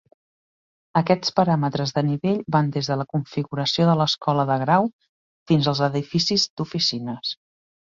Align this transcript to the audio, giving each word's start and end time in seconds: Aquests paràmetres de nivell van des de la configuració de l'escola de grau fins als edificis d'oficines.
Aquests 1.01 1.33
paràmetres 1.39 1.93
de 1.97 2.03
nivell 2.07 2.39
van 2.55 2.71
des 2.79 2.89
de 2.93 2.97
la 3.03 3.05
configuració 3.13 3.87
de 3.91 3.95
l'escola 4.01 4.47
de 4.53 4.57
grau 4.65 4.91
fins 5.53 5.71
als 5.75 5.85
edificis 5.93 6.49
d'oficines. 6.51 7.39